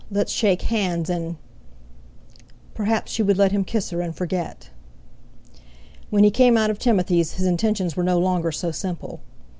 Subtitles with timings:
[0.09, 1.35] Let's shake hands—and—"
[2.73, 4.71] Perhaps she would let him kiss her, and forget!
[6.09, 9.19] When he came out of Timothy's his intentions were no longer so simple.